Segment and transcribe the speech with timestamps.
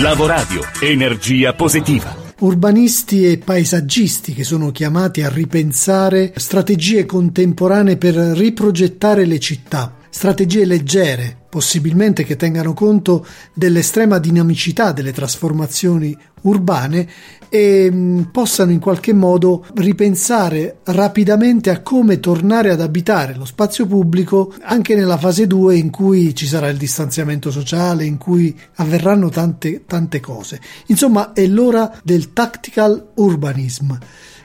[0.00, 2.16] Lavoradio, energia positiva.
[2.40, 10.64] Urbanisti e paesaggisti che sono chiamati a ripensare strategie contemporanee per riprogettare le città, strategie
[10.64, 17.08] leggere, possibilmente che tengano conto dell'estrema dinamicità delle trasformazioni urbane
[17.48, 23.86] e mm, possano in qualche modo ripensare rapidamente a come tornare ad abitare lo spazio
[23.86, 29.30] pubblico anche nella fase 2 in cui ci sarà il distanziamento sociale, in cui avverranno
[29.30, 30.60] tante, tante cose.
[30.86, 33.98] Insomma, è l'ora del tactical urbanism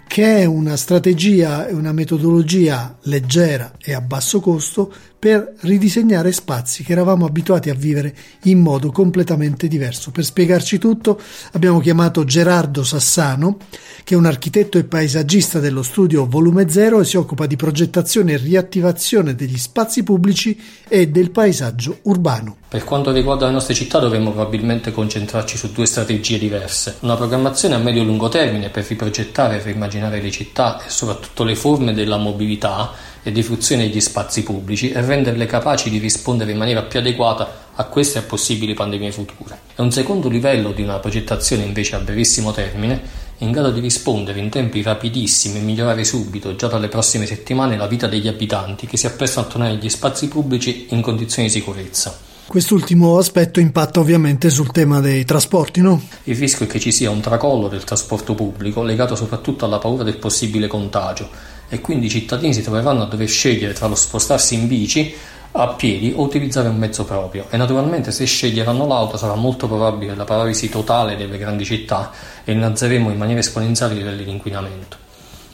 [0.09, 6.85] che è una strategia e una metodologia leggera e a basso costo per ridisegnare spazi
[6.85, 10.11] che eravamo abituati a vivere in modo completamente diverso.
[10.11, 11.19] Per spiegarci tutto
[11.51, 13.57] abbiamo chiamato Gerardo Sassano,
[14.05, 18.31] che è un architetto e paesaggista dello studio Volume Zero e si occupa di progettazione
[18.31, 22.55] e riattivazione degli spazi pubblici e del paesaggio urbano.
[22.69, 26.97] Per quanto riguarda le nostre città dovremmo probabilmente concentrarci su due strategie diverse.
[27.01, 31.43] Una programmazione a medio e lungo termine per riprogettare e reimmaginare le città e soprattutto
[31.43, 32.91] le forme della mobilità
[33.23, 37.67] e di fruizione degli spazi pubblici e renderle capaci di rispondere in maniera più adeguata
[37.75, 39.59] a queste e a possibili pandemie future.
[39.75, 44.39] E un secondo livello di una progettazione invece a brevissimo termine in grado di rispondere
[44.39, 48.97] in tempi rapidissimi e migliorare subito, già dalle prossime settimane, la vita degli abitanti che
[48.97, 52.27] si apprestano a tornare negli spazi pubblici in condizioni di sicurezza.
[52.49, 56.01] Quest'ultimo aspetto impatta ovviamente sul tema dei trasporti, no?
[56.23, 60.03] Il rischio è che ci sia un tracollo del trasporto pubblico legato soprattutto alla paura
[60.03, 61.29] del possibile contagio
[61.69, 65.15] e quindi i cittadini si troveranno a dover scegliere tra lo spostarsi in bici
[65.51, 70.15] a piedi o utilizzare un mezzo proprio e naturalmente se sceglieranno l'auto sarà molto probabile
[70.15, 72.11] la paralisi totale delle grandi città
[72.43, 74.97] e innalzeremo in maniera esponenziale i livelli di inquinamento.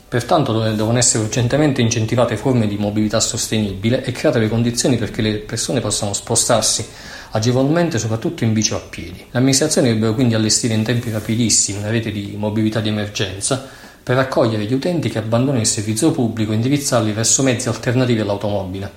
[0.07, 5.37] Pertanto devono essere urgentemente incentivate forme di mobilità sostenibile e create le condizioni perché le
[5.37, 6.85] persone possano spostarsi
[7.31, 9.25] agevolmente soprattutto in bici o a piedi.
[9.29, 13.67] Le amministrazioni dovrebbero quindi allestire in tempi rapidissimi una rete di mobilità di emergenza
[14.05, 18.91] per accogliere gli utenti che abbandonano il servizio pubblico e indirizzarli verso mezzi alternativi all'automobile.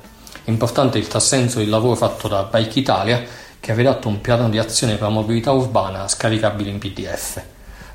[0.45, 3.25] Importante il tassenso del lavoro fatto da Bike Italia
[3.59, 7.43] che ha redatto un piano di azione per la mobilità urbana scaricabile in PDF.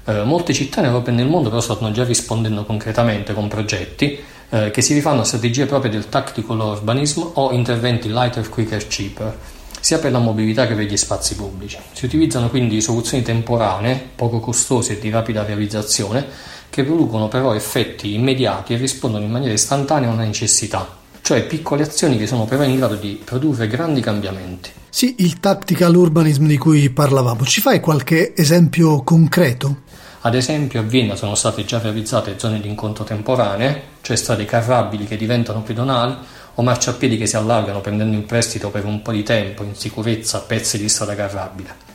[0.05, 4.17] Eh, molte città in Europa e nel mondo però stanno già rispondendo concretamente con progetti
[4.49, 9.37] eh, che si rifanno a strategie proprie del tactical urbanism o interventi lighter, quicker, cheaper,
[9.79, 11.77] sia per la mobilità che per gli spazi pubblici.
[11.91, 18.15] Si utilizzano quindi soluzioni temporanee, poco costose e di rapida realizzazione, che producono però effetti
[18.15, 20.87] immediati e rispondono in maniera istantanea a una necessità,
[21.21, 24.71] cioè piccole azioni che sono però in grado di produrre grandi cambiamenti.
[24.89, 29.81] Sì, il tactical urbanism di cui parlavamo, ci fai qualche esempio concreto?
[30.21, 35.05] Ad esempio a Vienna sono state già realizzate zone di incontro temporanee, cioè strade carrabili
[35.05, 36.15] che diventano pedonali
[36.55, 40.39] o marciapiedi che si allargano prendendo in prestito per un po' di tempo in sicurezza
[40.39, 41.92] pezzi di strada carrabile.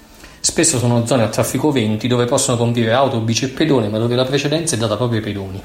[0.58, 4.16] Spesso sono zone a traffico 20 dove possono convivere auto, bici e pedoni, ma dove
[4.16, 5.62] la precedenza è data proprio ai pedoni.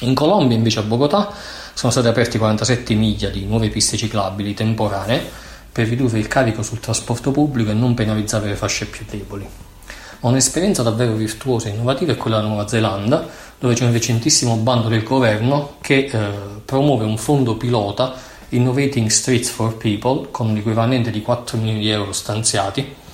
[0.00, 1.34] In Colombia, invece, a Bogotà
[1.74, 5.22] sono state aperte 47 miglia di nuove piste ciclabili temporanee
[5.70, 9.46] per ridurre il carico sul trasporto pubblico e non penalizzare le fasce più deboli.
[10.20, 13.28] Un'esperienza davvero virtuosa e innovativa è quella della Nuova Zelanda,
[13.58, 16.30] dove c'è un recentissimo bando del governo che eh,
[16.64, 18.14] promuove un fondo pilota
[18.48, 23.04] Innovating Streets for People con l'equivalente di 4 milioni di euro stanziati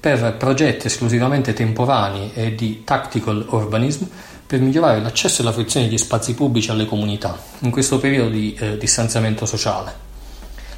[0.00, 4.04] per progetti esclusivamente temporanei e di tactical urbanism
[4.46, 8.56] per migliorare l'accesso e la fruizione degli spazi pubblici alle comunità in questo periodo di
[8.58, 10.08] eh, distanziamento sociale.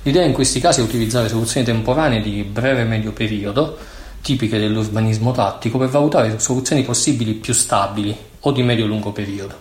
[0.02, 3.78] L'idea in questi casi è utilizzare soluzioni temporanee di breve e medio periodo
[4.20, 9.54] tipiche dell'urbanismo tattico per valutare soluzioni possibili più stabili o di medio-lungo periodo.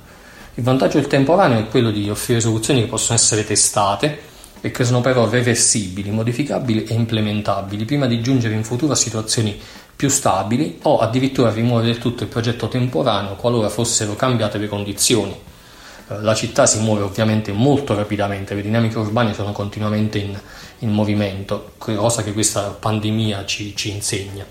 [0.55, 4.29] Il vantaggio del temporaneo è quello di offrire soluzioni che possono essere testate
[4.61, 9.59] e che sono però reversibili, modificabili e implementabili prima di giungere in futuro a situazioni
[9.95, 15.31] più stabili o addirittura rimuovere del tutto il progetto temporaneo qualora fossero cambiate le condizioni.
[16.09, 20.39] Eh, la città si muove ovviamente molto rapidamente, le dinamiche urbane sono continuamente in,
[20.79, 24.45] in movimento, cosa che questa pandemia ci, ci insegna.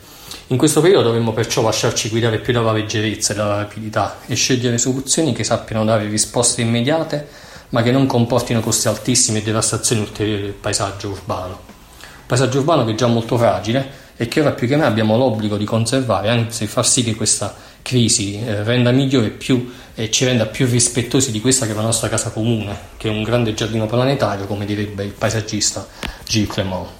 [0.49, 4.79] In questo periodo dovremmo perciò lasciarci guidare più dalla leggerezza e dalla rapidità e scegliere
[4.79, 7.29] soluzioni che sappiano dare risposte immediate
[7.71, 11.59] ma che non comportino costi altissimi e devastazioni ulteriori del paesaggio urbano.
[12.27, 15.57] Paesaggio urbano che è già molto fragile e che ora più che mai abbiamo l'obbligo
[15.57, 20.47] di conservare, anzi far sì che questa crisi eh, renda migliore più e ci renda
[20.47, 23.87] più rispettosi di questa che è la nostra casa comune, che è un grande giardino
[23.87, 25.87] planetario, come direbbe il paesaggista
[26.25, 27.00] Gilles Clement.